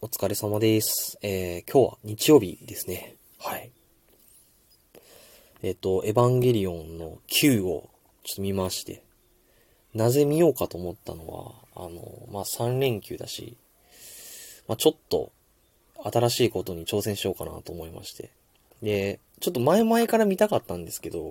[0.00, 1.18] お疲れ様です。
[1.22, 3.16] えー、今日は日曜日ですね。
[3.40, 3.72] はい。
[5.64, 7.90] えっ、と、エヴァンゲリオンの9を
[8.22, 9.02] ちょっと見まして、
[9.94, 13.56] なぜ見ようかと思ったのは、あの、まあ、3連休だし、
[14.68, 15.32] まあ、ちょっと
[16.04, 18.30] 新しいことに挑戦しようかなと思いまして。
[18.80, 21.28] で、ちょっと前々から見たかったんですけど、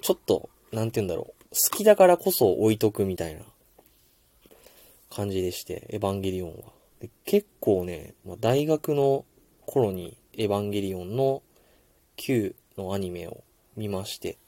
[0.00, 1.54] ちょっと、なんて言うんだろう。
[1.70, 3.42] 好きだからこそ置いとくみたいな
[5.10, 6.81] 感じでして、エヴァンゲリオンは。
[7.02, 9.24] で結構ね、まあ、大学の
[9.66, 11.42] 頃にエヴァンゲリオンの
[12.16, 13.42] 9のアニメを
[13.76, 14.38] 見まして、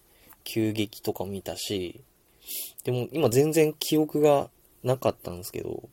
[0.44, 2.00] 急激とか見たし、
[2.84, 4.50] でも今全然記憶が
[4.84, 5.88] なかったんですけど、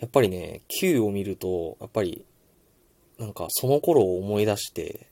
[0.00, 2.26] やっぱりね、9を見ると、やっぱり、
[3.18, 5.06] なんかその頃を思い出して、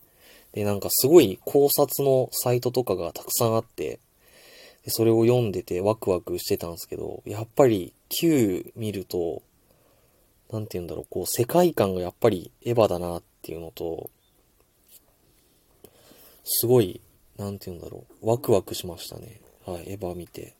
[0.52, 4.00] で、なんかすごい考察のサイトとかがたくさんあって、
[4.84, 9.42] でそれを読んでてワクワクしてたんですけど、やっぱり Q 見ると、
[10.50, 14.10] なんて言うんだろう、こう世界観がやっぱりエヴァだなっていうのと、
[16.44, 17.00] すごい、
[17.36, 19.40] なんて言うんだろう、ワクワクしましたね。
[19.66, 20.54] はい、エヴァ見て。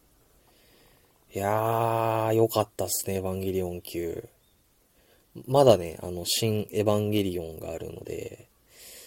[1.35, 4.29] いやー、良かったっすね、エヴァンゲリオン級。
[5.47, 8.49] まだね、あの、新エヴァンゲリオンがあるので、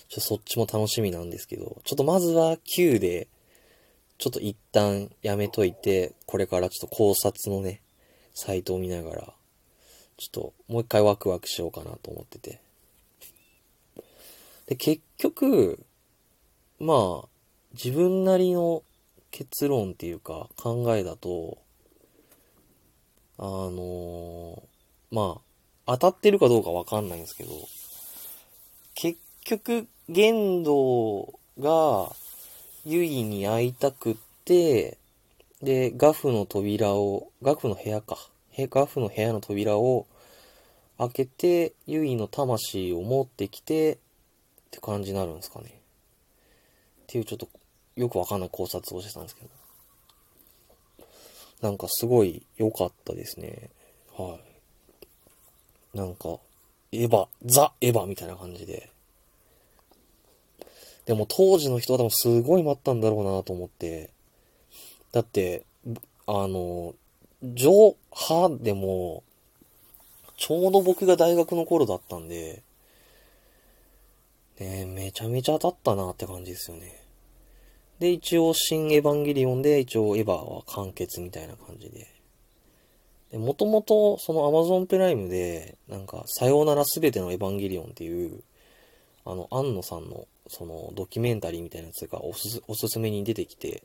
[0.07, 3.27] ちょっとそっちも楽しみなんですけど、ちょっとまずは Q で、
[4.17, 7.81] ちょっと一旦やめといて、これからちょっと考察のね、
[8.33, 9.33] サイトを見ながら、
[10.21, 12.59] ちょっともう一回ワクワクしようかなと思ってて。
[14.67, 15.83] で、結局、
[16.79, 17.27] まあ、
[17.73, 18.83] 自分なりの
[19.31, 21.57] 結論っていうか考えだと、
[23.39, 24.61] あのー
[25.09, 25.41] ま
[25.87, 27.49] あ、当たってるかどうかわかんないんですけど、
[28.93, 32.15] 結局、玄道が、
[32.85, 34.99] ユイに会いたくって、
[35.63, 38.17] で、ガフの扉を、ガフの部屋か。
[38.57, 40.05] ガフの部屋の扉を
[40.97, 43.97] 開けて、ユイの魂を持ってきて、っ
[44.71, 45.69] て感じになるんですかね。
[45.69, 47.49] っていうちょっと、
[47.95, 49.49] よくわかんない考察をしてたんですけど。
[51.61, 53.69] なんかすごい良かったですね。
[54.17, 54.39] は
[55.93, 55.97] い。
[55.97, 56.39] なんか、
[56.91, 58.89] エヴァ、ザ・エヴァみたいな感じで。
[61.05, 64.09] でも当時の人は多分すごい待ったんだろうなと思って。
[65.11, 65.65] だって、
[66.25, 66.95] あの、
[67.43, 69.23] 上派でも、
[70.51, 72.61] ちょうど僕が大学の頃だったんで、
[74.59, 77.01] ねめちゃめちゃ当たったなって感じですよね。
[77.99, 82.05] で、一応、新エヴァンゲリオンで、一応、エヴァは完結みたいな感じで。
[83.31, 88.43] で、もともと、その Amazon プライムで、なんか、さようならすべてのエヴァンゲリオンっていう、
[89.23, 93.83] あの、安野さんの、その、ドキュメンタリーみたいなやつがおすす、おすすめに出てきて、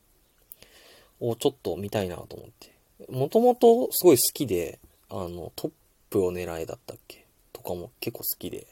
[1.21, 2.77] をちょっと見たいなと思って。
[3.09, 5.71] もともとすごい好きで、あの、トッ
[6.17, 7.25] プを狙えだったっけ？
[7.53, 8.67] とかも結構好きで。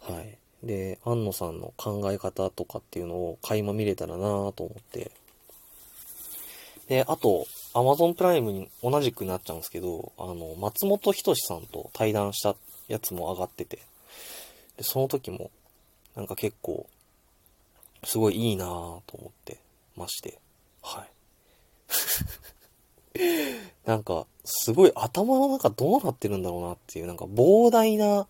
[0.00, 0.38] はい。
[0.62, 5.10] で、安野さんの考え方とかっていうのを垣間見れたらなと思って。
[6.88, 12.56] で、あと、Amazon プライムに同じくなっちゃうんですけど、あの、松本人志さんと対談した
[12.88, 13.78] やつも上がってて、
[14.76, 15.50] で、その時も、
[16.16, 16.86] なんか結構、
[18.04, 19.58] すごいいいなぁと思って
[19.96, 20.38] まして、
[20.82, 21.10] はい。
[23.86, 28.26] なんか、すごい頭の中どうなってるんだろうなっていう、なんか膨大な、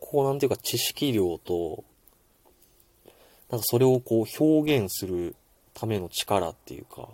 [0.00, 1.84] こうなんていうか知識量と、
[3.50, 5.34] なんかそれをこう表現する
[5.72, 7.08] ための力っていうか、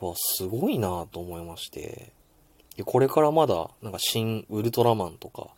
[0.00, 2.12] わ、すごいなぁと思いまして、
[2.84, 5.48] これからまだ、なんか新ウルトラマンとか、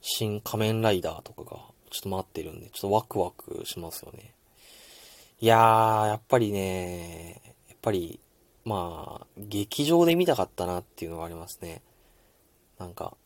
[0.00, 1.60] 新仮面ライダーとかが、
[1.90, 4.32] ちょっと待ってるんで、ちょっとワクワクしますよね。
[5.40, 8.18] いやー、やっぱりね、やっぱり、
[8.64, 11.82] まあ、劇場で見たかったなっていうのがありますね。
[12.78, 13.16] なんか、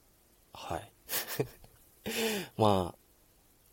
[0.53, 0.91] はい。
[2.57, 2.95] ま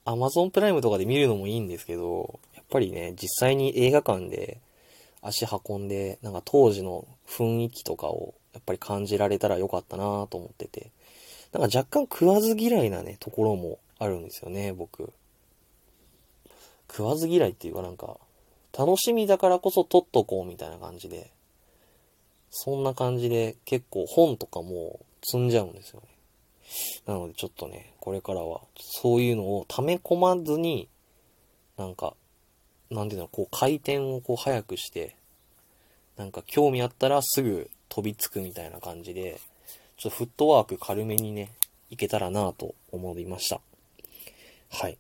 [0.05, 4.59] あ、アマゾンプライムとかで見るのもいいんですけど、やっぱりね、実際に映画館で
[5.21, 10.91] 足運んで、なんか当時の雰囲気とかをやっぱり感じられたらよかったなと思ってて、
[11.51, 15.11] なんか若干食わず嫌いなね、ところもあるんですよね、僕。
[16.89, 18.17] 食わず嫌いっていうかなんか、
[18.77, 21.31] 楽しみだからこそ撮っとこうみたいな感じで、
[22.49, 26.07] そんな感じで結構本とかも積んじゃうんですよね。
[27.05, 30.87] なのでちょっとね、これからはそういうのを溜め込まずに、
[31.77, 32.15] なんか、
[32.89, 35.15] なんていうの、こう回転をこう早くして、
[36.17, 39.39] なんか興味あったらすぐ飛びつくみたいな感じで、
[39.97, 41.51] ちょっとフットワーク軽めにね、
[41.89, 43.59] いけたらなぁと思いました。
[44.69, 44.97] はい。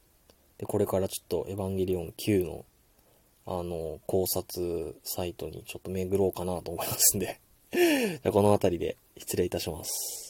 [0.57, 2.65] で、これからちょっとエヴァンゲリオン9の、
[3.47, 7.39] あの、考察サイトにちょっと巡ろうかなと思いますんで。
[8.31, 10.24] この辺りで失礼いたします。